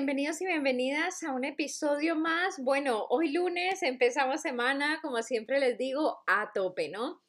Bienvenidos 0.00 0.40
y 0.40 0.46
bienvenidas 0.46 1.22
a 1.24 1.32
un 1.32 1.44
episodio 1.44 2.16
más. 2.16 2.58
Bueno, 2.58 3.04
hoy 3.10 3.32
lunes 3.32 3.82
empezamos 3.82 4.40
semana, 4.40 4.98
como 5.02 5.22
siempre 5.22 5.60
les 5.60 5.76
digo, 5.76 6.20
a 6.26 6.52
tope, 6.54 6.88
¿no? 6.88 7.20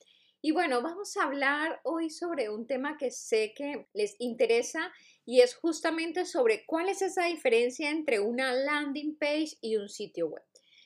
Y 0.42 0.54
bueno, 0.54 0.82
vamos 0.82 1.18
a 1.18 1.24
hablar 1.24 1.82
hoy 1.84 2.10
sobre 2.10 2.50
un 2.50 2.68
tema 2.68 2.96
que 2.98 3.12
sé 3.12 3.54
que 3.54 3.88
les 3.94 4.16
interesa 4.20 4.90
y 5.26 5.42
es 5.42 5.54
justamente 5.54 6.24
sobre 6.24 6.66
cuál 6.66 6.88
es 6.88 7.02
esa 7.02 7.26
diferencia 7.26 7.90
entre 7.90 8.22
una 8.22 8.54
landing 8.54 9.18
page 9.18 9.58
y 9.60 9.76
un 9.76 9.90
sitio 9.90 10.28
web. 10.28 10.44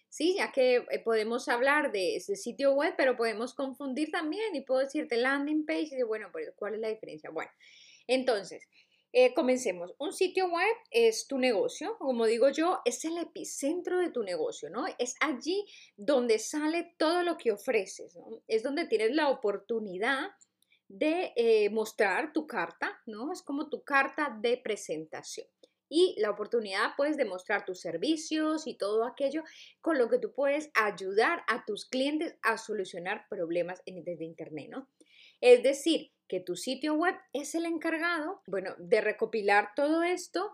Sí, 0.09 0.37
ya 0.37 0.51
que 0.51 0.77
eh, 0.89 0.99
podemos 1.03 1.47
hablar 1.49 1.91
de 1.91 2.15
ese 2.15 2.35
sitio 2.35 2.73
web, 2.73 2.95
pero 2.97 3.15
podemos 3.15 3.53
confundir 3.53 4.09
también 4.09 4.55
y 4.55 4.61
puedo 4.61 4.79
decirte 4.79 5.17
landing 5.17 5.67
page 5.67 5.89
y 5.91 6.01
bueno, 6.01 6.29
pues 6.31 6.51
¿cuál 6.55 6.73
es 6.73 6.79
la 6.79 6.89
diferencia? 6.89 7.29
Bueno, 7.29 7.51
entonces, 8.07 8.67
eh, 9.17 9.33
comencemos. 9.33 9.95
Un 9.97 10.11
sitio 10.11 10.49
web 10.49 10.75
es 10.91 11.25
tu 11.25 11.37
negocio, 11.37 11.97
como 11.99 12.25
digo 12.25 12.49
yo, 12.49 12.81
es 12.83 13.05
el 13.05 13.17
epicentro 13.17 13.97
de 13.99 14.09
tu 14.09 14.23
negocio, 14.23 14.69
¿no? 14.69 14.83
Es 14.99 15.15
allí 15.21 15.65
donde 15.95 16.37
sale 16.37 16.93
todo 16.97 17.23
lo 17.23 17.37
que 17.37 17.53
ofreces, 17.53 18.13
¿no? 18.17 18.43
Es 18.45 18.61
donde 18.61 18.87
tienes 18.87 19.15
la 19.15 19.29
oportunidad 19.29 20.31
de 20.89 21.31
eh, 21.37 21.69
mostrar 21.69 22.33
tu 22.33 22.45
carta, 22.45 23.01
¿no? 23.05 23.31
Es 23.31 23.41
como 23.41 23.69
tu 23.69 23.85
carta 23.85 24.37
de 24.41 24.57
presentación. 24.57 25.47
Y 25.87 26.15
la 26.19 26.31
oportunidad, 26.31 26.91
pues, 26.97 27.15
de 27.15 27.23
mostrar 27.23 27.63
tus 27.63 27.79
servicios 27.79 28.67
y 28.67 28.77
todo 28.77 29.05
aquello 29.05 29.43
con 29.79 29.97
lo 29.97 30.09
que 30.09 30.19
tú 30.19 30.33
puedes 30.33 30.71
ayudar 30.73 31.41
a 31.47 31.63
tus 31.63 31.85
clientes 31.85 32.35
a 32.41 32.57
solucionar 32.57 33.27
problemas 33.29 33.81
desde 33.85 34.25
Internet, 34.25 34.67
¿no? 34.71 34.89
Es 35.39 35.63
decir, 35.63 36.11
que 36.27 36.39
tu 36.39 36.55
sitio 36.55 36.95
web 36.95 37.15
es 37.33 37.55
el 37.55 37.65
encargado, 37.65 38.41
bueno, 38.47 38.75
de 38.77 39.01
recopilar 39.01 39.69
todo 39.75 40.03
esto 40.03 40.51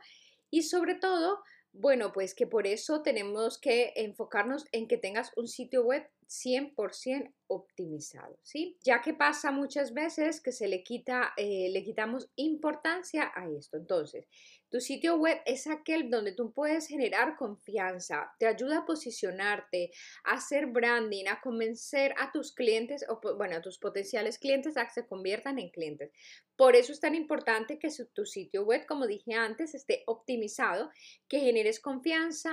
y 0.49 0.63
sobre 0.63 0.95
todo, 0.95 1.43
bueno, 1.73 2.11
pues 2.11 2.35
que 2.35 2.47
por 2.47 2.67
eso 2.67 3.01
tenemos 3.01 3.57
que 3.57 3.93
enfocarnos 3.95 4.65
en 4.71 4.87
que 4.87 4.97
tengas 4.97 5.31
un 5.35 5.47
sitio 5.47 5.83
web 5.83 6.07
100% 6.27 7.33
optimizado, 7.47 8.37
¿sí? 8.43 8.77
Ya 8.83 9.01
que 9.01 9.13
pasa 9.13 9.51
muchas 9.51 9.93
veces 9.93 10.41
que 10.41 10.51
se 10.51 10.67
le 10.67 10.83
quita, 10.83 11.33
eh, 11.35 11.69
le 11.71 11.83
quitamos 11.83 12.29
importancia 12.35 13.31
a 13.35 13.49
esto. 13.49 13.77
Entonces, 13.77 14.27
tu 14.71 14.79
sitio 14.79 15.17
web 15.17 15.37
es 15.45 15.67
aquel 15.67 16.09
donde 16.09 16.31
tú 16.31 16.53
puedes 16.53 16.87
generar 16.87 17.35
confianza, 17.35 18.31
te 18.39 18.47
ayuda 18.47 18.79
a 18.79 18.85
posicionarte, 18.85 19.91
a 20.23 20.35
hacer 20.35 20.67
branding, 20.67 21.25
a 21.27 21.41
convencer 21.41 22.15
a 22.17 22.31
tus 22.31 22.53
clientes 22.53 23.05
o, 23.09 23.19
bueno, 23.35 23.57
a 23.57 23.61
tus 23.61 23.77
potenciales 23.77 24.39
clientes 24.39 24.77
a 24.77 24.85
que 24.85 24.93
se 24.93 25.07
conviertan 25.07 25.59
en 25.59 25.71
clientes. 25.71 26.11
Por 26.55 26.77
eso 26.77 26.93
es 26.93 27.01
tan 27.01 27.15
importante 27.15 27.79
que 27.79 27.89
tu 28.13 28.25
sitio 28.25 28.63
web, 28.63 28.85
como 28.87 29.07
dije 29.07 29.33
antes, 29.33 29.75
esté 29.75 30.03
optimizado, 30.07 30.89
que 31.27 31.41
generes 31.41 31.81
confianza, 31.81 32.51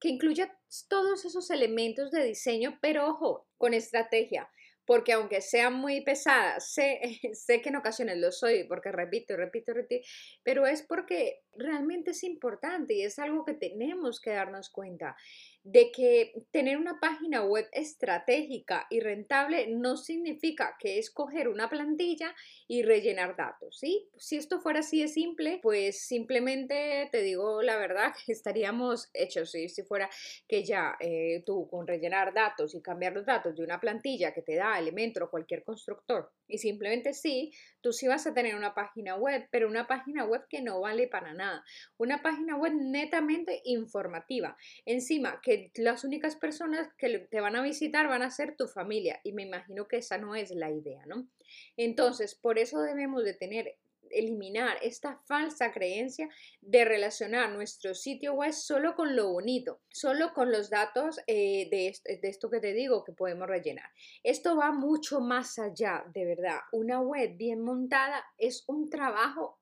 que 0.00 0.08
incluya 0.08 0.58
todos 0.88 1.24
esos 1.24 1.50
elementos 1.50 2.10
de 2.10 2.24
diseño, 2.24 2.78
pero 2.82 3.08
ojo, 3.08 3.46
con 3.58 3.74
estrategia 3.74 4.50
porque 4.86 5.12
aunque 5.12 5.40
sea 5.40 5.70
muy 5.70 6.02
pesada, 6.02 6.60
sé, 6.60 7.00
sé 7.34 7.60
que 7.60 7.68
en 7.68 7.76
ocasiones 7.76 8.18
lo 8.18 8.32
soy, 8.32 8.64
porque 8.64 8.92
repito, 8.92 9.36
repito, 9.36 9.72
repito, 9.72 10.06
pero 10.42 10.66
es 10.66 10.82
porque 10.82 11.42
realmente 11.56 12.10
es 12.10 12.24
importante 12.24 12.94
y 12.94 13.02
es 13.02 13.18
algo 13.18 13.44
que 13.44 13.54
tenemos 13.54 14.20
que 14.20 14.30
darnos 14.30 14.70
cuenta 14.70 15.16
de 15.64 15.90
que 15.90 16.44
tener 16.50 16.76
una 16.76 17.00
página 17.00 17.42
web 17.42 17.66
estratégica 17.72 18.86
y 18.90 19.00
rentable 19.00 19.66
no 19.68 19.96
significa 19.96 20.76
que 20.78 20.98
es 20.98 21.10
coger 21.10 21.48
una 21.48 21.70
plantilla 21.70 22.34
y 22.68 22.82
rellenar 22.82 23.34
datos, 23.34 23.78
¿sí? 23.78 24.06
Si 24.18 24.36
esto 24.36 24.60
fuera 24.60 24.80
así 24.80 25.00
de 25.00 25.08
simple, 25.08 25.60
pues 25.62 26.02
simplemente 26.02 27.08
te 27.10 27.22
digo 27.22 27.62
la 27.62 27.76
verdad 27.76 28.12
estaríamos 28.28 29.08
hechos, 29.14 29.52
¿sí? 29.52 29.70
si 29.70 29.82
fuera 29.82 30.10
que 30.46 30.64
ya 30.64 30.96
eh, 31.00 31.42
tú 31.46 31.66
con 31.66 31.86
rellenar 31.86 32.34
datos 32.34 32.74
y 32.74 32.82
cambiar 32.82 33.14
los 33.14 33.24
datos 33.24 33.56
de 33.56 33.64
una 33.64 33.80
plantilla 33.80 34.34
que 34.34 34.42
te 34.42 34.56
da 34.56 34.73
Elementor 34.78 35.24
o 35.24 35.30
cualquier 35.30 35.64
constructor 35.64 36.30
y 36.46 36.58
simplemente 36.58 37.14
sí, 37.14 37.52
tú 37.80 37.92
sí 37.92 38.06
vas 38.06 38.26
a 38.26 38.34
tener 38.34 38.54
una 38.54 38.74
página 38.74 39.16
web, 39.16 39.48
pero 39.50 39.68
una 39.68 39.86
página 39.86 40.24
web 40.24 40.42
que 40.48 40.60
no 40.60 40.80
vale 40.80 41.08
para 41.08 41.32
nada, 41.32 41.64
una 41.96 42.22
página 42.22 42.56
web 42.56 42.72
netamente 42.74 43.60
informativa. 43.64 44.56
Encima, 44.84 45.40
que 45.42 45.70
las 45.76 46.04
únicas 46.04 46.36
personas 46.36 46.88
que 46.98 47.20
te 47.30 47.40
van 47.40 47.56
a 47.56 47.62
visitar 47.62 48.08
van 48.08 48.22
a 48.22 48.30
ser 48.30 48.56
tu 48.56 48.68
familia 48.68 49.20
y 49.24 49.32
me 49.32 49.42
imagino 49.42 49.88
que 49.88 49.98
esa 49.98 50.18
no 50.18 50.34
es 50.34 50.50
la 50.50 50.70
idea, 50.70 51.04
¿no? 51.06 51.28
Entonces, 51.76 52.34
por 52.34 52.58
eso 52.58 52.80
debemos 52.80 53.24
de 53.24 53.34
tener 53.34 53.76
eliminar 54.10 54.76
esta 54.82 55.20
falsa 55.26 55.72
creencia 55.72 56.28
de 56.60 56.84
relacionar 56.84 57.50
nuestro 57.50 57.94
sitio 57.94 58.34
web 58.34 58.52
solo 58.52 58.94
con 58.94 59.16
lo 59.16 59.32
bonito, 59.32 59.80
solo 59.88 60.32
con 60.32 60.50
los 60.50 60.70
datos 60.70 61.20
eh, 61.26 61.68
de, 61.70 62.18
de, 62.20 62.28
esto, 62.28 62.50
que 62.50 62.60
te 62.60 62.72
digo 62.72 63.04
que 63.04 63.12
podemos 63.12 63.48
rellenar. 63.48 63.90
Esto 64.22 64.56
va 64.56 64.72
mucho 64.72 65.20
más 65.20 65.58
allá, 65.58 66.04
de 66.12 66.24
verdad. 66.24 66.58
Una 66.72 67.00
web 67.00 67.36
bien 67.36 67.60
montada 67.60 68.24
es 68.38 68.64
un 68.66 68.90
trabajo 68.90 69.60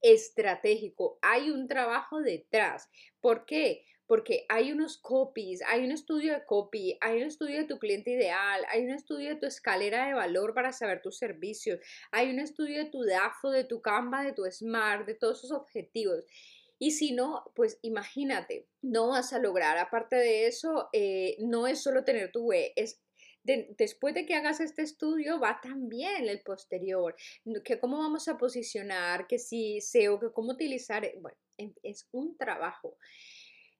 estratégico, 0.00 1.18
hay 1.22 1.50
un 1.50 1.66
trabajo 1.66 2.20
detrás. 2.20 2.88
¿Por 3.20 3.44
qué? 3.44 3.84
Porque 4.08 4.46
hay 4.48 4.72
unos 4.72 4.96
copies, 4.96 5.60
hay 5.66 5.84
un 5.84 5.92
estudio 5.92 6.32
de 6.32 6.44
copy, 6.46 6.96
hay 7.00 7.18
un 7.18 7.28
estudio 7.28 7.58
de 7.58 7.66
tu 7.66 7.78
cliente 7.78 8.10
ideal, 8.10 8.64
hay 8.70 8.82
un 8.84 8.90
estudio 8.90 9.28
de 9.28 9.36
tu 9.36 9.46
escalera 9.46 10.06
de 10.06 10.14
valor 10.14 10.54
para 10.54 10.72
saber 10.72 11.02
tus 11.02 11.18
servicios, 11.18 11.78
hay 12.10 12.30
un 12.30 12.40
estudio 12.40 12.82
de 12.82 12.90
tu 12.90 13.02
DAFO, 13.02 13.50
de 13.50 13.64
tu 13.64 13.82
Canva, 13.82 14.24
de 14.24 14.32
tu 14.32 14.44
Smart, 14.50 15.06
de 15.06 15.14
todos 15.14 15.44
esos 15.44 15.52
objetivos. 15.52 16.24
Y 16.78 16.92
si 16.92 17.12
no, 17.12 17.44
pues 17.54 17.78
imagínate, 17.82 18.66
no 18.80 19.08
vas 19.08 19.32
a 19.32 19.40
lograr. 19.40 19.76
Aparte 19.76 20.16
de 20.16 20.46
eso, 20.46 20.88
eh, 20.92 21.36
no 21.40 21.66
es 21.66 21.82
solo 21.82 22.04
tener 22.04 22.32
tu 22.32 22.44
web, 22.44 22.72
es 22.76 23.02
después 23.76 24.14
de 24.14 24.26
que 24.26 24.34
hagas 24.34 24.60
este 24.60 24.82
estudio, 24.82 25.40
va 25.40 25.60
también 25.62 26.28
el 26.28 26.40
posterior, 26.42 27.14
que 27.64 27.78
cómo 27.78 27.98
vamos 27.98 28.28
a 28.28 28.36
posicionar, 28.36 29.26
que 29.26 29.38
si 29.38 29.80
SEO, 29.80 30.18
que 30.20 30.32
cómo 30.32 30.52
utilizar, 30.52 31.04
eh, 31.04 31.14
bueno, 31.20 31.36
es 31.82 32.08
un 32.12 32.36
trabajo. 32.36 32.96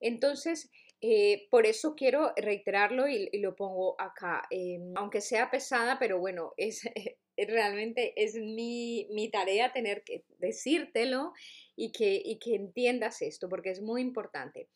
Entonces, 0.01 0.71
eh, 1.01 1.47
por 1.51 1.67
eso 1.67 1.95
quiero 1.95 2.33
reiterarlo 2.37 3.07
y, 3.09 3.31
lo 3.39 3.55
pongo 3.55 4.01
acá, 4.01 4.43
em, 4.51 4.93
aunque 4.97 5.21
sea 5.21 5.51
pesada, 5.51 5.99
pero 5.99 6.19
bueno, 6.19 6.55
es, 6.57 6.83
realmente 7.37 8.13
es 8.17 8.35
mi, 8.35 9.31
tarea 9.33 9.73
tener 9.73 10.03
que 10.03 10.25
decírtelo 10.39 11.33
y 11.77 11.93
que, 11.93 12.21
y 12.25 12.39
que 12.39 12.57
entiendas 12.57 13.23
esto, 13.23 13.49
porque 13.49 13.71
es 13.71 13.81
muy 13.81 14.01
importante. 14.03 14.69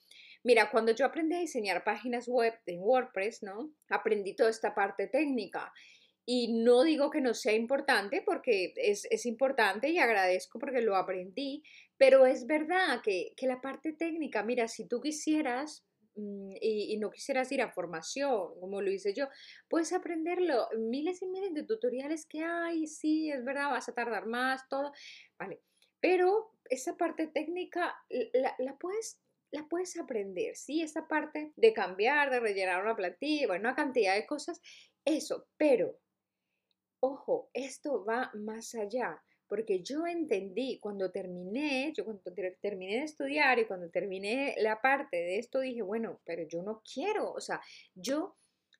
Mira, 0.44 0.71
cuando 0.71 0.93
yo 0.93 1.06
aprendí 1.06 1.37
a 1.37 1.41
diseñar 1.41 1.84
páginas 1.84 2.28
web 2.28 2.55
en 2.66 2.81
WordPress, 2.81 3.43
¿no? 3.43 3.72
Aprendí 3.88 4.34
toda 4.34 4.50
esta 4.50 4.75
parte 4.75 5.06
técnica. 5.06 5.72
Y 6.25 6.62
no 6.62 6.85
digo 6.85 7.11
que 7.11 7.20
no 7.20 7.35
sea 7.35 7.52
importante 7.52 8.23
porque 8.25 8.73
es, 8.76 9.06
es 9.11 9.26
importante 9.26 9.88
y 9.88 9.99
agradezco 9.99 10.58
porque 10.58 10.81
lo 10.81 10.94
aprendí, 10.94 11.64
pero 12.02 12.26
es 12.26 12.49
verdad 12.49 13.00
que, 13.00 13.32
la 13.43 13.61
parte 13.61 13.93
técnica, 13.93 14.43
mira, 14.43 14.67
si 14.67 14.88
tú 14.88 15.00
quisieras 15.00 15.85
mm, 16.17 16.55
y, 16.61 16.97
no 16.99 17.11
quisieras 17.11 17.52
ir 17.52 17.62
a 17.62 17.70
formación, 17.70 18.58
como 18.58 18.82
lo 18.82 18.91
hice 18.91 19.14
yo, 19.14 19.29
puedes 19.69 19.93
aprenderlo. 19.93 20.69
Miles 20.79 21.23
y 21.23 21.26
miles 21.26 21.55
de 21.55 21.62
tutoriales 21.62 22.26
que 22.26 22.43
hay, 22.43 22.88
sí, 22.88 23.31
es 23.31 23.44
verdad, 23.44 23.70
vas 23.70 23.88
a 23.88 23.94
tardar 23.94 24.26
más, 24.26 24.69
todo, 24.69 24.93
vale. 25.38 25.61
Pero 26.00 26.52
esa 26.69 26.97
parte 26.97 27.29
técnica 27.29 27.94
la, 28.58 28.76
puedes 28.79 29.20
la 29.52 29.69
puedes 29.69 29.97
aprender, 29.97 30.56
¿sí? 30.56 30.82
Esa 30.82 31.06
parte 31.06 31.52
de 31.55 31.73
cambiar, 31.73 32.31
de 32.31 32.41
rellenar 32.41 32.82
una 32.82 32.97
plantilla, 32.97 33.47
bueno, 33.47 33.69
una 33.69 33.76
cantidad 33.76 34.14
de 34.14 34.26
cosas, 34.26 34.61
eso, 35.05 35.47
pero, 35.56 35.99
ojo, 37.02 37.50
esto 37.52 38.04
va 38.04 38.31
más 38.34 38.75
allá 38.75 39.22
porque 39.52 39.82
yo 39.82 40.06
entendí 40.06 40.78
cuando 40.78 41.10
terminé, 41.10 41.93
yo 41.94 42.06
cuando 42.06 42.22
terminé 42.58 43.00
de 43.00 43.02
estudiar 43.02 43.58
y 43.58 43.66
cuando 43.66 43.90
terminé 43.90 44.54
la 44.56 44.81
parte 44.81 45.19
de 45.19 45.38
esto 45.38 45.60
dije, 45.60 45.82
bueno, 45.82 46.20
pero 46.25 46.49
yo 46.49 46.62
no 46.62 46.82
quiero, 46.90 47.31
o 47.32 47.38
sea, 47.38 47.60
yo 47.94 48.34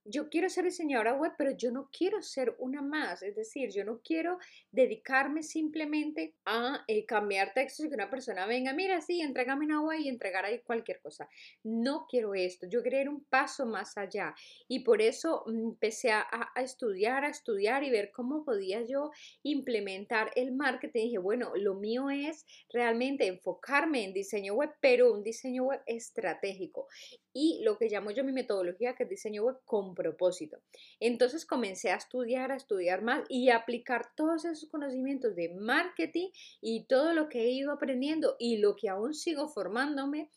yo 0.05 0.29
quiero 0.29 0.49
ser 0.49 0.65
diseñadora 0.65 1.15
web, 1.15 1.33
pero 1.39 1.53
yo 1.53 1.71
no 1.71 1.89
quiero 1.97 2.23
ser 2.23 2.55
una 2.59 2.83
más. 2.83 3.23
Es 3.23 3.37
decir, 3.37 3.71
yo 3.71 3.85
no 3.85 4.01
quiero 4.03 4.39
dedicarme 4.71 5.43
simplemente 5.43 6.35
a 6.45 6.85
eh, 6.89 7.05
cambiar 7.07 7.53
textos 7.55 7.87
y 7.87 7.89
que 7.89 7.95
una 7.95 8.11
persona 8.11 8.47
venga, 8.47 8.73
mira, 8.73 9.01
sí, 9.01 9.21
entrégame 9.21 9.67
una 9.67 9.81
web 9.81 10.01
y 10.01 10.09
entregar 10.09 10.45
ahí 10.45 10.61
cualquier 10.61 11.01
cosa. 11.01 11.29
No 11.63 12.07
quiero 12.09 12.35
esto. 12.35 12.67
Yo 12.69 12.83
quería 12.83 13.03
ir 13.03 13.09
un 13.09 13.25
paso 13.25 13.67
más 13.67 13.97
allá. 13.97 14.35
Y 14.69 14.81
por 14.81 15.01
eso 15.01 15.45
mm, 15.47 15.71
empecé 15.71 16.11
a, 16.11 16.27
a 16.55 16.63
estudiar, 16.63 17.25
a 17.25 17.29
estudiar 17.29 17.85
y 17.85 17.91
ver 17.91 18.11
cómo 18.13 18.45
podía 18.45 18.83
yo 18.83 19.11
implementar 19.43 20.31
el 20.35 20.53
marketing. 20.53 21.05
dije, 21.05 21.19
bueno, 21.19 21.53
lo 21.55 21.75
mío 21.75 22.11
es 22.11 22.45
realmente 22.71 23.27
enfocarme 23.27 24.05
en 24.05 24.13
diseño 24.13 24.55
web, 24.55 24.71
pero 24.81 25.13
un 25.13 25.23
diseño 25.23 25.65
web 25.65 25.81
estratégico. 25.87 26.89
Y 27.33 27.61
lo 27.63 27.79
que 27.79 27.89
llamo 27.89 28.11
yo 28.11 28.25
mi 28.25 28.33
metodología, 28.33 28.95
que 28.95 29.05
es 29.05 29.09
diseño 29.09 29.45
web 29.45 29.57
con 29.65 29.92
propósito. 29.95 30.59
Entonces 31.01 31.47
comencé 31.47 31.91
a 31.91 31.97
estudiar, 31.97 32.53
a 32.53 32.57
estudiar 32.57 33.03
más 33.03 33.25
y 33.29 33.51
a 33.51 33.57
aplicar 33.57 34.15
todos 34.17 34.45
esos 34.45 34.69
conocimientos 34.69 35.35
de 35.35 35.51
marketing 35.55 36.31
y 36.61 36.85
todo 36.85 37.13
lo 37.13 37.29
que 37.29 37.43
he 37.43 37.51
ido 37.51 37.73
aprendiendo 37.73 38.37
y 38.39 38.59
lo 38.59 38.77
que 38.77 38.89
aún 38.89 39.15
sigo 39.15 39.49
formándome 39.49 40.31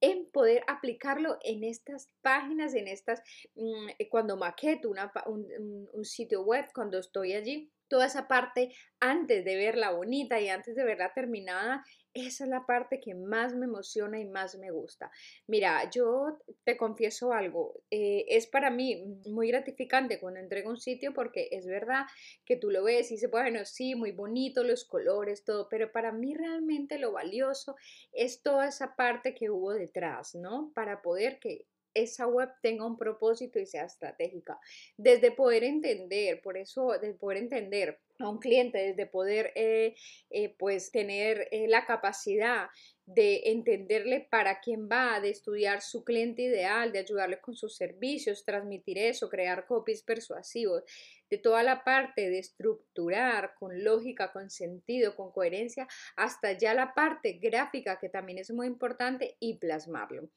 en 0.00 0.30
poder 0.30 0.64
aplicarlo 0.66 1.38
en 1.42 1.62
estas 1.62 2.08
páginas, 2.22 2.74
en 2.74 2.88
estas, 2.88 3.22
mm, 3.54 3.90
cuando 4.10 4.36
maqueto 4.36 4.90
un 4.90 6.04
sitio 6.04 6.42
web, 6.42 6.66
cuando 6.74 6.98
estoy 6.98 7.34
allí 7.34 7.70
toda 7.90 8.06
esa 8.06 8.28
parte 8.28 8.72
antes 9.00 9.44
de 9.44 9.56
verla 9.56 9.90
bonita 9.90 10.40
y 10.40 10.48
antes 10.48 10.76
de 10.76 10.84
verla 10.84 11.12
terminada, 11.12 11.84
esa 12.14 12.44
es 12.44 12.50
la 12.50 12.66
parte 12.66 13.00
que 13.00 13.14
más 13.14 13.54
me 13.54 13.66
emociona 13.66 14.18
y 14.18 14.24
más 14.24 14.56
me 14.56 14.70
gusta. 14.70 15.10
Mira, 15.46 15.88
yo 15.90 16.38
te 16.64 16.76
confieso 16.76 17.32
algo, 17.32 17.82
eh, 17.90 18.24
es 18.28 18.46
para 18.46 18.70
mí 18.70 19.04
muy 19.26 19.48
gratificante 19.48 20.18
cuando 20.18 20.40
entrego 20.40 20.70
un 20.70 20.80
sitio 20.80 21.12
porque 21.12 21.48
es 21.52 21.66
verdad 21.66 22.06
que 22.44 22.56
tú 22.56 22.70
lo 22.70 22.82
ves 22.84 23.10
y 23.10 23.14
dices, 23.14 23.30
bueno, 23.30 23.64
sí, 23.64 23.94
muy 23.94 24.12
bonito, 24.12 24.64
los 24.64 24.84
colores, 24.84 25.44
todo, 25.44 25.68
pero 25.68 25.92
para 25.92 26.12
mí 26.12 26.34
realmente 26.34 26.98
lo 26.98 27.12
valioso 27.12 27.76
es 28.12 28.42
toda 28.42 28.68
esa 28.68 28.96
parte 28.96 29.34
que 29.34 29.50
hubo 29.50 29.72
detrás, 29.72 30.34
¿no? 30.34 30.72
Para 30.74 31.02
poder 31.02 31.38
que 31.38 31.66
esa 31.94 32.26
web 32.26 32.50
tenga 32.62 32.86
un 32.86 32.96
propósito 32.96 33.58
y 33.58 33.66
sea 33.66 33.84
estratégica. 33.84 34.58
Desde 34.96 35.30
poder 35.30 35.64
entender, 35.64 36.40
por 36.42 36.56
eso, 36.56 36.92
desde 37.00 37.14
poder 37.14 37.38
entender 37.38 37.98
a 38.18 38.28
un 38.28 38.38
cliente, 38.38 38.78
desde 38.78 39.06
poder 39.06 39.52
eh, 39.54 39.94
eh, 40.30 40.54
pues 40.58 40.90
tener 40.90 41.48
eh, 41.50 41.66
la 41.68 41.86
capacidad 41.86 42.68
de 43.06 43.42
entenderle 43.46 44.28
para 44.30 44.60
quién 44.60 44.88
va, 44.88 45.20
de 45.20 45.30
estudiar 45.30 45.82
su 45.82 46.04
cliente 46.04 46.42
ideal, 46.42 46.92
de 46.92 47.00
ayudarle 47.00 47.40
con 47.40 47.56
sus 47.56 47.74
servicios, 47.76 48.44
transmitir 48.44 48.98
eso, 48.98 49.28
crear 49.28 49.66
copies 49.66 50.02
persuasivos, 50.02 50.84
de 51.28 51.38
toda 51.38 51.62
la 51.62 51.82
parte 51.82 52.28
de 52.28 52.38
estructurar 52.38 53.54
con 53.58 53.82
lógica, 53.82 54.32
con 54.32 54.50
sentido, 54.50 55.16
con 55.16 55.32
coherencia, 55.32 55.88
hasta 56.16 56.52
ya 56.52 56.74
la 56.74 56.94
parte 56.94 57.34
gráfica 57.34 57.98
que 57.98 58.08
también 58.08 58.38
es 58.38 58.50
muy 58.50 58.66
importante 58.66 59.36
y 59.40 59.58
plasmarlo. 59.58 60.28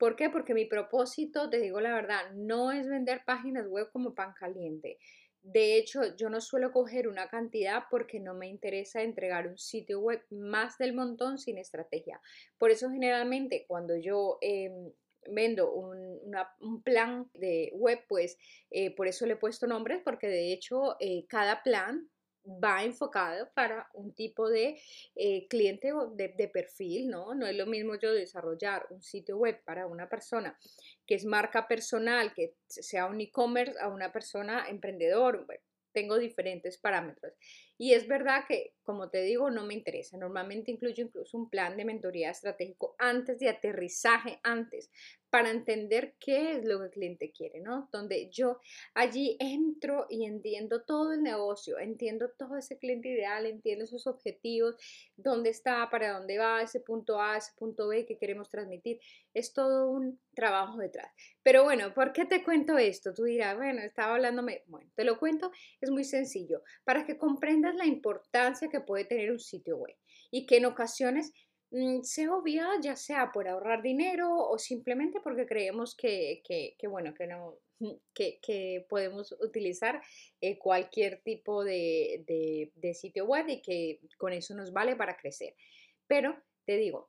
¿Por 0.00 0.16
qué? 0.16 0.30
Porque 0.30 0.54
mi 0.54 0.64
propósito, 0.64 1.50
te 1.50 1.60
digo 1.60 1.78
la 1.78 1.92
verdad, 1.92 2.30
no 2.32 2.72
es 2.72 2.88
vender 2.88 3.20
páginas 3.26 3.68
web 3.68 3.90
como 3.92 4.14
pan 4.14 4.32
caliente. 4.32 4.98
De 5.42 5.76
hecho, 5.76 6.16
yo 6.16 6.30
no 6.30 6.40
suelo 6.40 6.72
coger 6.72 7.06
una 7.06 7.28
cantidad 7.28 7.84
porque 7.90 8.18
no 8.18 8.32
me 8.32 8.48
interesa 8.48 9.02
entregar 9.02 9.46
un 9.46 9.58
sitio 9.58 10.00
web 10.00 10.24
más 10.30 10.78
del 10.78 10.94
montón 10.94 11.36
sin 11.36 11.58
estrategia. 11.58 12.18
Por 12.56 12.70
eso 12.70 12.88
generalmente 12.88 13.66
cuando 13.68 13.94
yo 13.94 14.38
em, 14.40 14.90
vendo 15.30 15.70
un, 15.70 16.82
plan 16.82 17.30
de 17.34 17.70
web, 17.74 18.00
pues 18.08 18.38
eh, 18.70 18.94
por 18.94 19.06
eso 19.06 19.26
le 19.26 19.34
he 19.34 19.36
puesto 19.36 19.66
nombres 19.66 20.00
porque 20.02 20.28
de 20.28 20.54
hecho 20.54 20.96
eh, 20.98 21.26
cada 21.28 21.62
plan 21.62 22.08
va 22.44 22.84
enfocado 22.84 23.50
para 23.54 23.88
un 23.94 24.14
tipo 24.14 24.48
de 24.48 24.80
eh, 25.14 25.46
cliente 25.48 25.92
de, 26.14 26.28
de, 26.28 26.48
perfil, 26.48 27.08
¿no? 27.08 27.34
No 27.34 27.46
es 27.46 27.56
lo 27.56 27.66
mismo 27.66 27.94
yo 27.96 28.12
desarrollar 28.12 28.86
un 28.90 29.02
sitio 29.02 29.36
web 29.36 29.62
para 29.64 29.86
una 29.86 30.08
persona 30.08 30.58
que 31.06 31.14
es 31.14 31.24
marca 31.24 31.68
personal, 31.68 32.32
que 32.34 32.54
sea 32.66 33.06
un 33.06 33.20
e-commerce, 33.20 33.78
a 33.80 33.88
una 33.88 34.12
persona 34.12 34.68
emprendedor, 34.68 35.46
tengo 35.92 36.18
diferentes 36.18 36.78
parámetros. 36.78 37.34
Y 37.82 37.94
es 37.94 38.06
verdad 38.06 38.44
que, 38.46 38.74
como 38.82 39.08
te 39.08 39.22
digo, 39.22 39.50
no 39.50 39.64
me 39.64 39.72
interesa. 39.72 40.18
Normalmente 40.18 40.70
incluyo 40.70 41.02
incluso 41.02 41.38
un 41.38 41.48
plan 41.48 41.78
de 41.78 41.86
mentoría 41.86 42.28
estratégico 42.28 42.94
antes 42.98 43.38
de 43.38 43.48
aterrizaje, 43.48 44.38
antes, 44.42 44.90
para 45.30 45.50
entender 45.50 46.16
qué 46.18 46.56
es 46.56 46.64
lo 46.64 46.78
que 46.80 46.86
el 46.86 46.90
cliente 46.90 47.32
quiere, 47.32 47.60
¿no? 47.60 47.88
Donde 47.90 48.28
yo 48.30 48.58
allí 48.92 49.36
entro 49.38 50.06
y 50.10 50.26
entiendo 50.26 50.82
todo 50.82 51.12
el 51.12 51.22
negocio, 51.22 51.78
entiendo 51.78 52.30
todo 52.36 52.58
ese 52.58 52.78
cliente 52.78 53.08
ideal, 53.08 53.46
entiendo 53.46 53.86
sus 53.86 54.06
objetivos, 54.06 54.76
dónde 55.16 55.48
está, 55.50 55.88
para 55.88 56.18
dónde 56.18 56.36
va, 56.36 56.60
ese 56.60 56.80
punto 56.80 57.20
A, 57.20 57.38
ese 57.38 57.52
punto 57.56 57.88
B 57.88 58.04
que 58.04 58.18
queremos 58.18 58.50
transmitir. 58.50 59.00
Es 59.32 59.54
todo 59.54 59.88
un 59.88 60.20
trabajo 60.34 60.78
detrás. 60.78 61.12
Pero 61.42 61.62
bueno, 61.62 61.94
¿por 61.94 62.12
qué 62.12 62.24
te 62.24 62.42
cuento 62.42 62.76
esto? 62.76 63.14
Tú 63.14 63.24
dirás, 63.24 63.56
bueno, 63.56 63.80
estaba 63.82 64.14
hablándome, 64.14 64.64
bueno, 64.66 64.90
te 64.96 65.04
lo 65.04 65.18
cuento, 65.18 65.52
es 65.80 65.90
muy 65.90 66.04
sencillo, 66.04 66.62
para 66.84 67.06
que 67.06 67.16
comprendas 67.16 67.69
la 67.74 67.86
importancia 67.86 68.68
que 68.68 68.80
puede 68.80 69.04
tener 69.04 69.30
un 69.30 69.40
sitio 69.40 69.76
web 69.76 69.96
y 70.30 70.46
que 70.46 70.58
en 70.58 70.66
ocasiones 70.66 71.32
Mm, 71.72 72.02
se 72.02 72.28
obvia 72.28 72.68
ya 72.82 72.96
sea 72.96 73.30
por 73.32 73.46
ahorrar 73.46 73.80
dinero 73.80 74.28
o 74.36 74.58
simplemente 74.58 75.20
porque 75.20 75.46
creemos 75.46 75.94
que, 75.94 76.42
bueno, 76.88 77.14
que 77.14 77.26
no, 77.28 77.58
que, 78.14 78.86
podemos 78.88 79.32
utilizar 79.40 80.02
eh, 80.40 80.58
cualquier 80.58 81.22
tipo 81.22 81.64
de, 81.64 82.72
sitio 82.94 83.24
web 83.24 83.48
y 83.48 83.62
que 83.62 84.00
con 84.18 84.32
eso 84.32 84.54
nos 84.54 84.72
vale 84.72 84.96
para 84.96 85.16
crecer. 85.16 85.54
Pero 86.08 86.36
te 86.66 86.76
digo, 86.76 87.08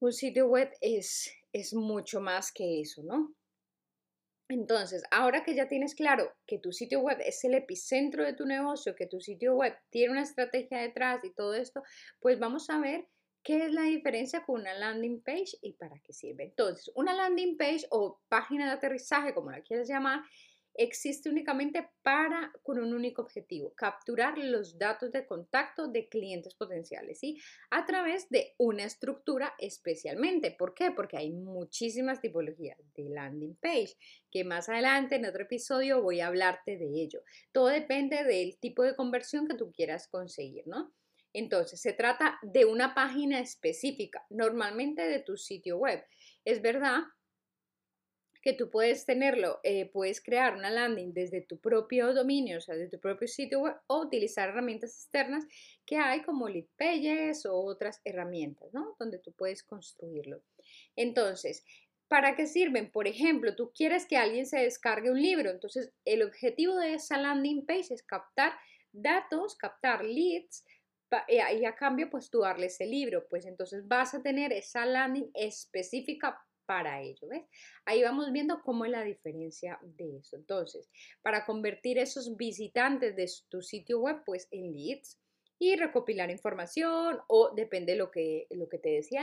un 0.00 0.12
sitio 0.12 0.46
web 0.46 0.70
es, 0.80 1.32
es 1.52 1.74
mucho 1.74 2.20
más 2.20 2.52
que 2.52 2.80
eso, 2.80 3.02
¿no? 3.02 3.34
Entonces, 4.48 5.02
ahora 5.10 5.42
que 5.42 5.54
ya 5.54 5.68
tienes 5.68 5.94
claro 5.94 6.32
que 6.46 6.58
tu 6.58 6.72
sitio 6.72 7.00
web 7.00 7.18
es 7.24 7.42
el 7.44 7.54
epicentro 7.54 8.24
de 8.24 8.32
tu 8.34 8.46
negocio, 8.46 8.94
que 8.94 9.06
tu 9.06 9.20
sitio 9.20 9.54
web 9.54 9.76
tiene 9.90 10.12
una 10.12 10.22
estrategia 10.22 10.78
detrás 10.78 11.24
y 11.24 11.32
todo 11.32 11.54
esto, 11.54 11.82
pues 12.20 12.38
vamos 12.38 12.70
a 12.70 12.78
ver 12.78 13.08
¿Qué 13.46 13.64
es 13.64 13.72
la 13.72 13.82
diferencia 13.82 14.44
con 14.44 14.62
una 14.62 14.74
landing 14.74 15.22
page 15.22 15.56
y 15.62 15.74
para 15.74 16.00
qué 16.00 16.12
sirve? 16.12 16.42
Entonces, 16.42 16.90
una 16.96 17.14
landing 17.14 17.56
page 17.56 17.86
o 17.90 18.20
página 18.28 18.66
de 18.66 18.72
aterrizaje, 18.72 19.34
como 19.34 19.52
la 19.52 19.62
quieras 19.62 19.88
llamar, 19.88 20.24
existe 20.78 21.28
únicamente 21.28 21.88
para 22.02 22.52
con 22.62 22.78
un 22.78 22.94
único 22.94 23.22
objetivo, 23.22 23.74
capturar 23.74 24.38
los 24.38 24.78
datos 24.78 25.12
de 25.12 25.26
contacto 25.26 25.88
de 25.88 26.08
clientes 26.08 26.54
potenciales, 26.54 27.18
¿sí? 27.18 27.38
A 27.70 27.84
través 27.84 28.28
de 28.28 28.54
una 28.58 28.84
estructura 28.84 29.54
especialmente. 29.58 30.50
¿Por 30.50 30.74
qué? 30.74 30.90
Porque 30.90 31.16
hay 31.16 31.32
muchísimas 31.32 32.20
tipologías 32.20 32.78
de 32.94 33.08
landing 33.08 33.56
page, 33.56 33.96
que 34.30 34.44
más 34.44 34.68
adelante 34.68 35.16
en 35.16 35.26
otro 35.26 35.42
episodio 35.42 36.02
voy 36.02 36.20
a 36.20 36.28
hablarte 36.28 36.76
de 36.76 36.86
ello. 36.86 37.22
Todo 37.52 37.68
depende 37.68 38.24
del 38.24 38.58
tipo 38.58 38.82
de 38.82 38.96
conversión 38.96 39.46
que 39.46 39.56
tú 39.56 39.72
quieras 39.72 40.08
conseguir, 40.08 40.66
¿no? 40.66 40.92
Entonces, 41.32 41.82
se 41.82 41.92
trata 41.92 42.38
de 42.40 42.64
una 42.64 42.94
página 42.94 43.40
específica, 43.40 44.24
normalmente 44.30 45.06
de 45.06 45.20
tu 45.20 45.36
sitio 45.36 45.76
web. 45.76 46.02
Es 46.46 46.62
verdad 46.62 47.02
que 48.46 48.52
tú 48.52 48.70
puedes 48.70 49.04
tenerlo, 49.04 49.58
eh, 49.64 49.86
puedes 49.86 50.20
crear 50.20 50.54
una 50.54 50.70
landing 50.70 51.12
desde 51.12 51.40
tu 51.40 51.58
propio 51.58 52.14
dominio, 52.14 52.58
o 52.58 52.60
sea, 52.60 52.76
desde 52.76 52.96
tu 52.96 53.00
propio 53.00 53.26
sitio 53.26 53.58
web, 53.58 53.74
o 53.88 54.02
utilizar 54.02 54.50
herramientas 54.50 54.94
externas 54.94 55.44
que 55.84 55.96
hay 55.96 56.22
como 56.22 56.48
Lead 56.48 56.66
Pages 56.78 57.44
o 57.44 57.56
otras 57.56 58.00
herramientas, 58.04 58.72
¿no? 58.72 58.94
Donde 59.00 59.18
tú 59.18 59.32
puedes 59.32 59.64
construirlo. 59.64 60.44
Entonces, 60.94 61.64
¿para 62.06 62.36
qué 62.36 62.46
sirven? 62.46 62.92
Por 62.92 63.08
ejemplo, 63.08 63.56
tú 63.56 63.72
quieres 63.74 64.06
que 64.06 64.16
alguien 64.16 64.46
se 64.46 64.60
descargue 64.60 65.10
un 65.10 65.20
libro, 65.20 65.50
entonces 65.50 65.90
el 66.04 66.22
objetivo 66.22 66.76
de 66.76 66.94
esa 66.94 67.18
landing 67.18 67.66
page 67.66 67.94
es 67.94 68.04
captar 68.04 68.52
datos, 68.92 69.56
captar 69.56 70.04
leads 70.04 70.64
eh, 71.26 71.40
y 71.58 71.64
a 71.64 71.74
cambio 71.74 72.08
pues 72.10 72.30
tú 72.30 72.42
darle 72.42 72.66
ese 72.66 72.86
libro, 72.86 73.26
pues 73.28 73.44
entonces 73.44 73.88
vas 73.88 74.14
a 74.14 74.22
tener 74.22 74.52
esa 74.52 74.86
landing 74.86 75.32
específica 75.34 76.45
para 76.66 77.00
ello, 77.00 77.28
¿ves? 77.28 77.44
Ahí 77.84 78.02
vamos 78.02 78.32
viendo 78.32 78.60
cómo 78.62 78.84
es 78.84 78.90
la 78.90 79.02
diferencia 79.02 79.78
de 79.82 80.18
eso. 80.18 80.36
Entonces, 80.36 80.90
para 81.22 81.46
convertir 81.46 81.98
esos 81.98 82.36
visitantes 82.36 83.16
de 83.16 83.30
tu 83.48 83.62
sitio 83.62 84.00
web 84.00 84.22
pues 84.24 84.48
en 84.50 84.72
leads 84.72 85.18
y 85.58 85.76
recopilar 85.76 86.30
información 86.30 87.18
o 87.28 87.54
depende 87.54 87.92
de 87.92 87.98
lo 87.98 88.10
que, 88.10 88.46
lo 88.50 88.68
que 88.68 88.78
te 88.78 88.90
decía, 88.90 89.22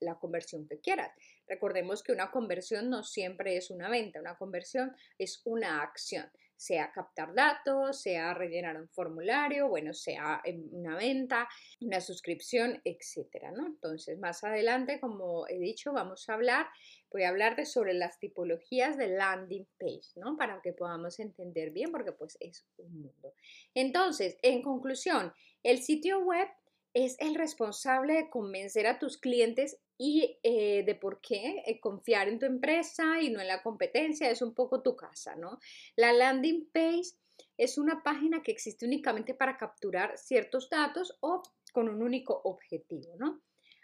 la 0.00 0.18
conversión 0.18 0.66
que 0.66 0.80
quieras. 0.80 1.12
Recordemos 1.46 2.02
que 2.02 2.12
una 2.12 2.30
conversión 2.30 2.90
no 2.90 3.04
siempre 3.04 3.56
es 3.56 3.70
una 3.70 3.88
venta, 3.88 4.20
una 4.20 4.36
conversión 4.36 4.94
es 5.18 5.42
una 5.44 5.82
acción. 5.82 6.28
Sea 6.56 6.92
captar 6.92 7.34
datos, 7.34 8.00
sea 8.00 8.34
rellenar 8.34 8.80
un 8.80 8.88
formulario, 8.88 9.68
bueno, 9.68 9.92
sea 9.92 10.42
una 10.70 10.96
venta, 10.96 11.48
una 11.80 12.00
suscripción, 12.00 12.80
etcétera, 12.84 13.50
¿no? 13.50 13.66
Entonces, 13.66 14.18
más 14.18 14.44
adelante, 14.44 15.00
como 15.00 15.46
he 15.48 15.58
dicho, 15.58 15.92
vamos 15.92 16.28
a 16.28 16.34
hablar, 16.34 16.66
voy 17.10 17.24
a 17.24 17.28
hablar 17.28 17.56
de 17.56 17.66
sobre 17.66 17.94
las 17.94 18.18
tipologías 18.18 18.96
de 18.96 19.08
landing 19.08 19.66
page, 19.78 20.08
¿no? 20.16 20.36
Para 20.36 20.60
que 20.62 20.72
podamos 20.72 21.20
entender 21.20 21.70
bien, 21.70 21.90
porque 21.90 22.12
pues 22.12 22.36
es 22.40 22.66
un 22.78 23.02
mundo. 23.02 23.34
Entonces, 23.74 24.38
en 24.42 24.62
conclusión, 24.62 25.32
el 25.62 25.82
sitio 25.82 26.20
web 26.20 26.48
es 26.94 27.16
el 27.18 27.34
responsable 27.34 28.14
de 28.14 28.30
convencer 28.30 28.86
a 28.86 28.98
tus 28.98 29.18
clientes 29.18 29.78
y 29.96 30.38
eh, 30.42 30.82
de 30.84 30.94
por 30.94 31.20
qué 31.20 31.62
eh, 31.66 31.80
confiar 31.80 32.28
en 32.28 32.38
tu 32.38 32.46
empresa 32.46 33.20
y 33.20 33.30
no 33.30 33.40
en 33.40 33.48
la 33.48 33.62
competencia 33.62 34.30
es 34.30 34.42
un 34.42 34.54
poco 34.54 34.82
tu 34.82 34.96
casa, 34.96 35.36
¿no? 35.36 35.58
La 35.96 36.12
landing 36.12 36.68
page 36.72 37.14
es 37.56 37.78
una 37.78 38.02
página 38.02 38.42
que 38.42 38.52
existe 38.52 38.86
únicamente 38.86 39.34
para 39.34 39.56
capturar 39.56 40.18
ciertos 40.18 40.68
datos 40.68 41.16
o 41.20 41.42
con 41.72 41.88
un 41.88 42.02
único 42.02 42.40
objetivo, 42.44 43.16
¿no? 43.18 43.42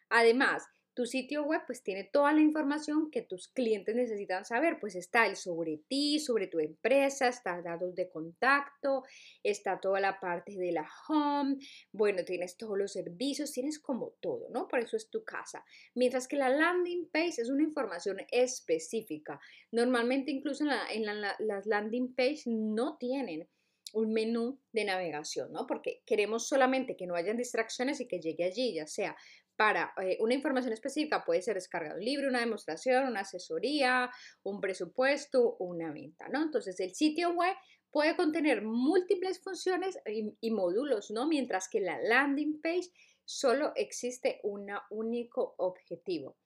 Además, 0.08 0.68
tu 1.00 1.06
sitio 1.06 1.44
web 1.44 1.62
pues 1.66 1.82
tiene 1.82 2.04
toda 2.04 2.30
la 2.34 2.42
información 2.42 3.10
que 3.10 3.22
tus 3.22 3.48
clientes 3.48 3.96
necesitan 3.96 4.44
saber, 4.44 4.78
pues 4.78 4.94
está 4.96 5.24
el 5.24 5.34
sobre 5.34 5.78
ti, 5.88 6.20
sobre 6.20 6.46
tu 6.46 6.58
empresa, 6.58 7.26
está 7.28 7.62
datos 7.62 7.94
de 7.94 8.10
contacto, 8.10 9.02
está 9.42 9.80
toda 9.80 9.98
la 9.98 10.20
parte 10.20 10.58
de 10.58 10.72
la 10.72 10.86
home, 11.08 11.56
bueno, 11.90 12.22
tienes 12.22 12.58
todos 12.58 12.76
los 12.76 12.92
servicios, 12.92 13.50
tienes 13.50 13.78
como 13.78 14.10
todo, 14.20 14.50
¿no? 14.50 14.68
Por 14.68 14.80
eso 14.80 14.98
es 14.98 15.08
tu 15.08 15.24
casa. 15.24 15.64
Mientras 15.94 16.28
que 16.28 16.36
la 16.36 16.50
landing 16.50 17.08
page 17.10 17.40
es 17.40 17.48
una 17.48 17.62
información 17.62 18.18
específica. 18.30 19.40
Normalmente 19.72 20.30
incluso 20.30 20.66
en, 20.90 21.06
las 21.06 21.64
landing 21.64 22.14
page 22.14 22.42
no 22.44 22.98
tienen 22.98 23.48
un 23.94 24.12
menú 24.12 24.60
de 24.72 24.84
navegación, 24.84 25.50
¿no? 25.50 25.66
Porque 25.66 26.02
queremos 26.04 26.46
solamente 26.46 26.94
que 26.94 27.06
no 27.06 27.14
hayan 27.14 27.38
distracciones 27.38 28.00
y 28.00 28.06
que 28.06 28.20
llegue 28.20 28.44
allí, 28.44 28.74
ya 28.74 28.86
sea 28.86 29.16
para 29.60 29.92
eh, 30.02 30.16
una 30.20 30.32
información 30.32 30.72
específica 30.72 31.22
puede 31.22 31.42
ser 31.42 31.56
descargar 31.56 31.94
un 31.94 32.02
libro, 32.02 32.30
una 32.30 32.40
demostración, 32.40 33.08
una 33.08 33.20
asesoría, 33.20 34.10
un 34.42 34.58
presupuesto, 34.58 35.56
una 35.58 35.92
venta, 35.92 36.28
¿no? 36.28 36.40
Entonces 36.40 36.80
el 36.80 36.94
sitio 36.94 37.34
web 37.34 37.54
puede 37.90 38.16
contener 38.16 38.62
múltiples 38.62 39.38
funciones 39.42 39.98
y, 40.06 40.34
y 40.40 40.50
módulos, 40.50 41.10
¿no? 41.10 41.28
Mientras 41.28 41.68
que 41.68 41.80
la 41.80 42.00
landing 42.00 42.62
page 42.62 42.88
solo 43.26 43.72
existe 43.76 44.40
un 44.44 44.66
único 44.88 45.56
objetivo. 45.58 46.38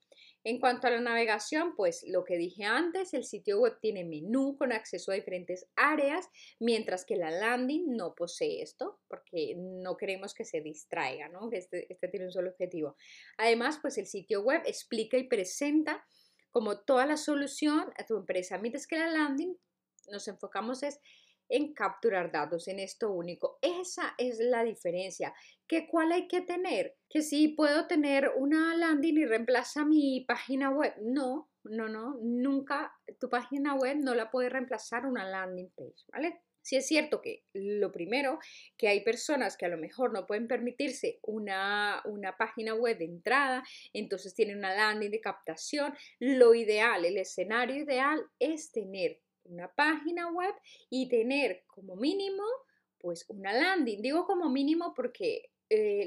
En 0.45 0.59
cuanto 0.59 0.85
a 0.85 0.91
la 0.91 1.01
navegación, 1.01 1.75
pues 1.75 2.05
lo 2.07 2.23
que 2.23 2.37
dije 2.37 2.65
antes, 2.65 3.15
el 3.15 3.23
sitio 3.23 3.59
web 3.59 3.79
tiene 3.81 4.05
menú 4.05 4.55
con 4.59 4.71
acceso 4.71 5.11
a 5.11 5.15
diferentes 5.15 5.65
áreas, 5.75 6.29
mientras 6.59 7.03
que 7.03 7.15
la 7.15 7.31
landing 7.31 7.95
no 7.97 8.13
posee 8.13 8.61
esto, 8.61 8.99
porque 9.07 9.55
no 9.57 9.97
queremos 9.97 10.35
que 10.35 10.45
se 10.45 10.61
distraiga, 10.61 11.29
¿no? 11.29 11.49
Que 11.49 11.57
este, 11.57 11.91
este 11.91 12.09
tiene 12.09 12.27
un 12.27 12.31
solo 12.31 12.51
objetivo. 12.51 12.95
Además, 13.37 13.79
pues 13.81 13.97
el 13.97 14.05
sitio 14.05 14.43
web 14.43 14.61
explica 14.67 15.17
y 15.17 15.23
presenta 15.23 16.05
como 16.51 16.79
toda 16.79 17.07
la 17.07 17.17
solución 17.17 17.91
a 17.97 18.05
tu 18.05 18.15
empresa, 18.15 18.59
mientras 18.59 18.85
que 18.85 18.99
la 18.99 19.09
landing 19.09 19.57
nos 20.11 20.27
enfocamos 20.27 20.83
es 20.83 20.99
en 21.49 21.73
capturar 21.73 22.31
datos 22.31 22.67
en 22.67 22.79
esto 22.79 23.11
único. 23.11 23.57
Esa 23.61 24.15
es 24.17 24.39
la 24.39 24.63
diferencia. 24.63 25.33
¿Qué 25.67 25.87
cuál 25.87 26.11
hay 26.11 26.27
que 26.27 26.41
tener? 26.41 26.95
Que 27.09 27.21
si 27.21 27.49
puedo 27.49 27.87
tener 27.87 28.31
una 28.35 28.75
landing 28.75 29.17
y 29.17 29.25
reemplaza 29.25 29.85
mi 29.85 30.25
página 30.27 30.69
web. 30.69 30.93
No, 31.01 31.49
no, 31.63 31.87
no, 31.87 32.17
nunca 32.21 32.93
tu 33.19 33.29
página 33.29 33.75
web 33.75 33.97
no 33.97 34.13
la 34.13 34.29
puede 34.29 34.49
reemplazar 34.49 35.05
una 35.05 35.27
landing 35.27 35.71
page, 35.75 36.05
¿vale? 36.11 36.41
Si 36.65 36.75
es 36.75 36.87
cierto 36.87 37.21
que 37.21 37.43
lo 37.53 37.91
primero, 37.91 38.39
que 38.75 38.87
hay 38.87 39.01
personas 39.01 39.55
que 39.55 39.67
a 39.67 39.69
lo 39.69 39.77
mejor 39.77 40.11
no 40.11 40.25
pueden 40.25 40.47
permitirse 40.47 41.19
una, 41.21 42.01
una, 42.05 42.37
página 42.37 42.73
web 42.73 42.97
de 42.97 43.05
entrada, 43.05 43.63
entonces 43.93 44.33
tienen 44.33 44.57
una 44.57 44.73
landing 44.73 45.11
de 45.11 45.21
captación. 45.21 45.93
Lo 46.17 46.55
ideal, 46.55 47.05
el 47.05 47.17
escenario 47.17 47.75
ideal 47.75 48.19
es 48.39 48.71
tener 48.71 49.19
una 49.45 49.71
página 49.73 50.31
web 50.31 50.53
y 50.89 51.09
tener 51.09 51.63
como 51.67 51.95
mínimo 51.95 52.43
pues 52.99 53.25
una 53.29 53.53
landing. 53.53 54.01
Digo 54.01 54.25
como 54.25 54.49
mínimo 54.49 54.93
porque 54.95 55.51
eh, 55.69 56.03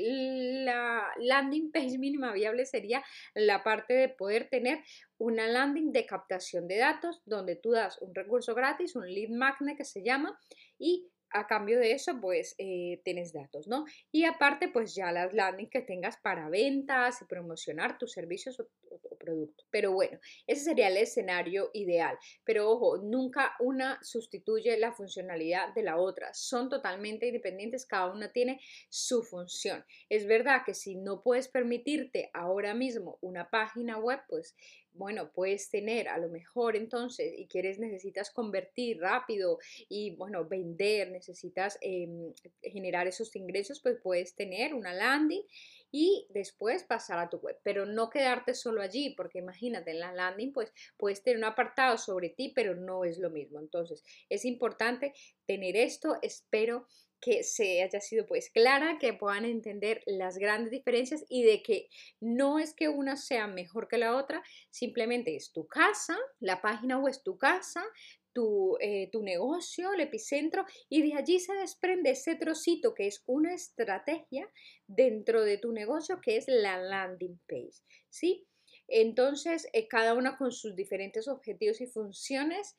la 0.65 1.09
landing 1.19 1.71
page 1.73 1.99
mínima 1.99 2.33
viable 2.33 2.67
sería 2.67 3.05
la 3.35 3.63
parte 3.63 3.95
de 3.95 4.09
poder 4.09 4.49
tener 4.49 4.83
una 5.19 5.47
landing 5.49 5.93
de 5.93 6.07
captación 6.07 6.69
de 6.69 6.79
datos 6.79 7.23
donde 7.25 7.57
tú 7.57 7.73
das 7.73 7.99
un 8.01 8.15
recurso 8.15 8.55
gratis, 8.55 8.97
un 8.97 9.13
lead 9.13 9.31
magnet 9.31 9.77
que 9.77 9.85
se 9.85 10.03
llama 10.03 10.39
y 10.79 11.09
a 11.31 11.47
cambio 11.47 11.79
de 11.79 11.93
eso, 11.93 12.19
pues 12.21 12.55
eh, 12.59 13.01
tienes 13.05 13.33
datos, 13.33 13.69
¿no? 13.69 13.85
Y 14.11 14.25
aparte, 14.25 14.69
pues 14.69 14.95
ya 14.95 15.13
las 15.13 15.35
landing 15.35 15.69
que 15.69 15.83
tengas 15.83 16.17
para 16.17 16.49
ventas 16.49 17.21
y 17.21 17.27
promocionar 17.27 17.99
tus 17.99 18.13
servicios 18.13 18.59
o, 18.61 18.67
productos. 19.29 19.67
Pero 19.71 19.93
bueno, 19.93 20.19
ese 20.47 20.65
sería 20.65 20.89
el 20.89 20.97
escenario 20.97 21.71
ideal. 21.75 22.17
Pero 22.45 22.71
ojo, 22.71 22.97
nunca 22.97 23.55
una 23.61 24.03
sustituye 24.03 24.79
la 24.79 24.93
funcionalidad 24.93 25.75
de 25.75 25.83
la 25.83 25.99
otra. 25.99 26.33
Son 26.33 26.71
totalmente 26.71 27.27
independientes, 27.27 27.85
cada 27.85 28.11
una 28.11 28.33
tiene 28.33 28.61
su 28.89 29.23
función. 29.23 29.85
Es 30.09 30.27
verdad 30.27 30.63
que 30.65 30.73
si 30.73 30.97
no 30.97 31.23
puedes 31.23 31.49
permitirte 31.49 32.31
ahora 32.33 32.73
mismo 32.73 33.19
una 33.21 33.51
página 33.51 33.99
web, 33.99 34.21
pues 34.29 34.57
bueno, 34.95 35.31
puedes 35.33 35.71
tener 35.71 36.09
a 36.09 36.19
lo 36.19 36.29
mejor 36.29 36.75
entonces 36.75 37.33
y 37.37 37.47
quieres, 37.47 37.79
necesitas 37.79 38.31
convertir 38.31 38.99
rápido 38.99 39.59
y 39.89 40.17
bueno, 40.17 40.45
vender, 40.45 41.13
necesitas 41.13 41.79
em, 41.81 42.33
generar 42.63 43.07
esos 43.07 43.35
ingresos, 43.37 43.81
pues 43.81 43.99
puedes 44.03 44.35
tener 44.35 44.75
una 44.75 44.93
landing 44.93 45.43
y 45.91 46.27
después 46.31 46.85
pasar 46.85 47.19
a 47.19 47.31
tu 47.31 47.39
web, 47.39 47.59
pero 47.63 47.87
no 47.87 48.11
quedarte 48.11 48.55
solo 48.55 48.83
allí, 48.83 49.15
porque 49.17 49.39
imagínate, 49.39 49.91
en 49.93 50.01
la 50.01 50.13
landing 50.13 50.53
pues 50.53 50.73
puedes 50.97 51.23
tener 51.23 51.39
un 51.39 51.45
apartado 51.45 51.99
sobre 51.99 52.31
ti, 52.31 52.53
pero 52.55 52.75
no 52.75 53.05
es 53.05 53.19
lo 53.19 53.31
mismo. 53.31 53.61
Entonces, 53.61 54.05
es 54.29 54.45
importante 54.45 55.15
tener 55.47 55.77
esto, 55.77 56.19
espero 56.23 56.87
que 57.21 57.43
se 57.43 57.83
haya 57.83 58.01
sido 58.01 58.27
pues 58.27 58.51
clara, 58.51 58.99
que 58.99 59.13
puedan 59.13 59.45
entender 59.45 60.03
las 60.07 60.39
grandes 60.39 60.71
diferencias 60.71 61.25
y 61.29 61.43
de 61.43 61.63
que 61.63 61.89
no 62.21 62.59
es 62.59 62.75
que 62.75 62.89
una 62.89 63.17
sea 63.17 63.47
mejor 63.47 63.89
que 63.89 63.99
la 63.99 64.17
otra, 64.17 64.43
simplemente 64.71 65.35
es 65.35 65.53
tu 65.53 65.67
casa, 65.67 66.17
la 66.39 66.61
página 66.61 66.99
web 66.99 67.11
es 67.11 67.23
tu 67.23 67.37
casa, 67.37 67.85
tu, 68.33 68.77
eh, 68.81 69.09
tu, 69.11 69.23
negocio, 69.23 69.93
el 69.93 70.01
epicentro, 70.01 70.65
y 70.89 71.03
de 71.03 71.17
allí 71.17 71.41
se 71.41 71.55
desprende 71.55 72.11
ese 72.11 72.37
trocito 72.37 72.95
que 72.95 73.07
es 73.07 73.23
una 73.27 73.55
estrategia 73.55 74.49
dentro 74.87 75.43
de 75.43 75.59
tu 75.59 75.73
negocio, 75.73 76.21
que 76.21 76.37
es 76.37 76.45
la 76.49 76.79
landing 76.79 77.39
page, 77.47 77.83
¿sí? 78.09 78.47
Entonces, 78.89 79.69
eh, 79.73 79.87
cada 79.87 80.15
una 80.15 80.37
con 80.39 80.51
sus 80.51 80.75
diferentes 80.75 81.29
objetivos 81.29 81.81
y 81.81 81.87
funciones 81.87 82.75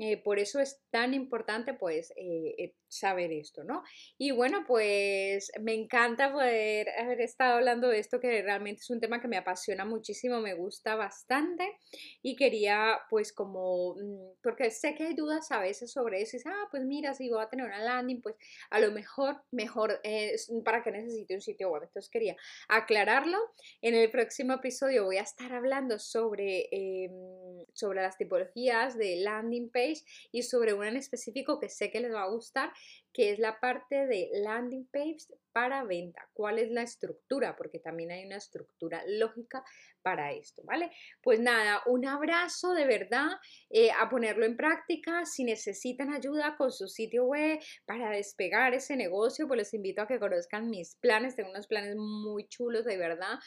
eh, 0.00 0.22
por 0.22 0.38
eso 0.38 0.60
es 0.60 0.80
tan 0.90 1.12
importante 1.12 1.74
pues 1.74 2.12
eh, 2.16 2.54
eh, 2.56 2.74
saber 2.86 3.32
esto, 3.32 3.64
¿no? 3.64 3.82
Y 4.16 4.30
bueno, 4.30 4.64
pues 4.66 5.50
me 5.60 5.74
encanta 5.74 6.32
poder 6.32 6.88
haber 6.90 7.20
estado 7.20 7.54
hablando 7.54 7.88
de 7.88 7.98
esto 7.98 8.20
que 8.20 8.40
realmente 8.42 8.80
es 8.80 8.90
un 8.90 9.00
tema 9.00 9.20
que 9.20 9.26
me 9.26 9.36
apasiona 9.36 9.84
muchísimo, 9.84 10.40
me 10.40 10.54
gusta 10.54 10.94
bastante 10.94 11.78
y 12.22 12.36
quería 12.36 13.00
pues 13.10 13.32
como, 13.32 13.96
mm, 13.96 14.38
porque 14.42 14.70
sé 14.70 14.94
que 14.94 15.08
hay 15.08 15.14
dudas 15.14 15.50
a 15.50 15.60
veces 15.60 15.92
sobre 15.92 16.22
eso 16.22 16.36
y 16.36 16.38
dices, 16.38 16.46
ah, 16.46 16.68
pues 16.70 16.84
mira, 16.84 17.14
si 17.14 17.28
voy 17.28 17.42
a 17.42 17.48
tener 17.48 17.66
una 17.66 17.82
landing, 17.82 18.22
pues 18.22 18.36
a 18.70 18.78
lo 18.78 18.92
mejor, 18.92 19.42
mejor 19.50 20.00
es 20.04 20.48
para 20.64 20.82
que 20.82 20.92
necesite 20.92 21.34
un 21.34 21.40
sitio 21.40 21.70
web. 21.70 21.82
Entonces 21.84 22.10
quería 22.10 22.36
aclararlo. 22.68 23.38
En 23.82 23.94
el 23.94 24.10
próximo 24.10 24.54
episodio 24.54 25.04
voy 25.04 25.16
a 25.16 25.22
estar 25.22 25.52
hablando 25.52 25.98
sobre, 25.98 26.68
em, 26.70 27.64
sobre 27.72 28.02
las 28.02 28.16
tipologías 28.16 28.96
de 28.96 29.16
landing 29.16 29.70
page 29.70 29.87
y 30.32 30.42
sobre 30.42 30.74
una 30.74 30.88
en 30.88 30.96
específico 30.96 31.58
que 31.58 31.68
sé 31.68 31.90
que 31.90 32.00
les 32.00 32.12
va 32.12 32.22
a 32.22 32.30
gustar, 32.30 32.72
que 33.12 33.30
es 33.32 33.38
la 33.38 33.58
parte 33.60 34.06
de 34.06 34.30
landing 34.32 34.88
page 34.92 35.18
para 35.52 35.84
venta. 35.84 36.28
¿Cuál 36.32 36.58
es 36.58 36.70
la 36.70 36.82
estructura? 36.82 37.56
Porque 37.56 37.78
también 37.78 38.10
hay 38.10 38.24
una 38.24 38.36
estructura 38.36 39.02
lógica 39.06 39.64
para 40.02 40.32
esto, 40.32 40.62
¿vale? 40.64 40.90
Pues 41.22 41.40
nada, 41.40 41.82
un 41.86 42.06
abrazo 42.06 42.72
de 42.74 42.86
verdad, 42.86 43.28
eh, 43.70 43.90
a 43.90 44.08
ponerlo 44.08 44.46
en 44.46 44.56
práctica. 44.56 45.24
Si 45.24 45.44
necesitan 45.44 46.12
ayuda 46.12 46.56
con 46.56 46.70
su 46.70 46.86
sitio 46.86 47.24
web 47.24 47.58
para 47.86 48.10
despegar 48.10 48.74
ese 48.74 48.96
negocio, 48.96 49.48
pues 49.48 49.58
les 49.58 49.74
invito 49.74 50.02
a 50.02 50.06
que 50.06 50.20
conozcan 50.20 50.70
mis 50.70 50.96
planes. 50.96 51.34
Tengo 51.34 51.50
unos 51.50 51.66
planes 51.66 51.96
muy 51.96 52.46
chulos, 52.48 52.84
de 52.84 52.96
verdad 52.96 53.38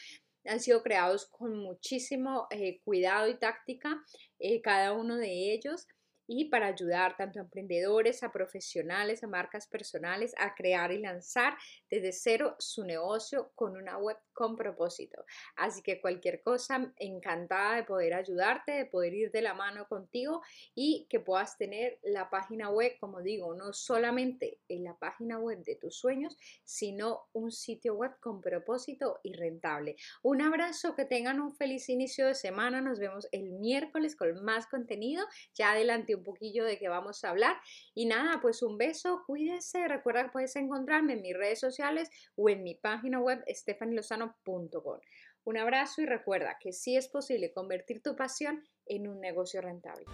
han 0.46 0.60
sido 0.60 0.82
creados 0.82 1.28
con 1.28 1.58
muchísimo 1.58 2.48
eh, 2.50 2.80
cuidado 2.84 3.28
y 3.28 3.38
táctica, 3.38 4.02
eh, 4.40 4.62
cada 4.62 4.94
uno 4.94 5.18
de 5.18 5.54
ellos. 5.54 5.88
Y 6.34 6.46
para 6.46 6.68
ayudar 6.68 7.18
tanto 7.18 7.40
a 7.40 7.42
emprendedores, 7.42 8.24
a 8.24 8.32
profesionales, 8.32 9.22
a 9.22 9.28
marcas 9.28 9.68
personales 9.68 10.34
a 10.38 10.56
crear 10.56 10.94
y 10.94 11.00
lanzar 11.00 11.58
desde 11.90 12.14
cero 12.14 12.56
su 12.58 12.86
negocio 12.86 13.52
con 13.54 13.76
una 13.76 13.98
web 13.98 14.16
con 14.32 14.56
propósito. 14.56 15.26
Así 15.58 15.82
que 15.82 16.00
cualquier 16.00 16.42
cosa, 16.42 16.94
encantada 17.00 17.76
de 17.76 17.84
poder 17.84 18.14
ayudarte, 18.14 18.72
de 18.72 18.86
poder 18.86 19.14
ir 19.14 19.32
de 19.32 19.42
la 19.42 19.54
mano 19.54 19.88
contigo 19.90 20.42
y 20.74 21.06
que 21.10 21.20
puedas 21.20 21.58
tener 21.58 22.00
la 22.02 22.30
página 22.30 22.70
web, 22.70 22.94
como 23.02 23.22
digo, 23.22 23.54
no 23.54 23.74
solamente 23.74 24.62
en 24.70 24.86
la 24.86 24.98
página 24.98 25.38
web 25.38 25.62
de 25.66 25.76
tus 25.76 25.98
sueños, 25.98 26.38
sino 26.64 27.28
un 27.34 27.52
sitio 27.52 27.96
web 27.96 28.12
con 28.22 28.40
propósito 28.40 29.20
y 29.22 29.34
rentable. 29.34 29.98
Un 30.24 30.42
abrazo, 30.42 30.96
que 30.96 31.04
tengan 31.04 31.42
un 31.42 31.54
feliz 31.54 31.90
inicio 31.90 32.26
de 32.28 32.36
semana. 32.36 32.80
Nos 32.80 33.00
vemos 33.00 33.28
el 33.34 33.50
miércoles 33.50 34.16
con 34.16 34.42
más 34.46 34.66
contenido. 34.68 35.26
Ya 35.56 35.72
adelante 35.72 36.21
un 36.22 36.26
poquillo 36.26 36.64
de 36.64 36.78
qué 36.78 36.88
vamos 36.88 37.24
a 37.24 37.30
hablar. 37.30 37.58
Y 37.94 38.06
nada, 38.06 38.40
pues 38.42 38.62
un 38.62 38.78
beso, 38.78 39.24
cuídese. 39.26 39.88
Recuerda 39.88 40.24
que 40.24 40.30
puedes 40.30 40.56
encontrarme 40.56 41.14
en 41.14 41.22
mis 41.22 41.36
redes 41.36 41.60
sociales 41.60 42.10
o 42.36 42.50
en 42.50 42.64
mi 42.64 42.76
página 42.76 43.20
web 43.20 43.44
stefanilosano.com. 43.48 45.00
Un 45.44 45.58
abrazo 45.58 46.02
y 46.02 46.06
recuerda 46.06 46.58
que 46.60 46.72
sí 46.72 46.96
es 46.96 47.08
posible 47.08 47.52
convertir 47.52 48.02
tu 48.04 48.16
pasión 48.16 48.64
en 48.86 49.08
un 49.08 49.20
negocio 49.20 49.60
rentable. 49.62 50.06